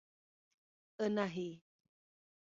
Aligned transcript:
Anahy 1.03 1.47